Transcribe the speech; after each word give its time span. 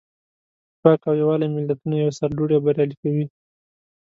اتفاق 0.69 1.01
او 1.09 1.13
یووالی 1.21 1.47
ملتونه 1.55 1.97
سرلوړي 2.17 2.53
او 2.57 2.63
بریالي 2.65 2.95
کوي. 3.01 3.25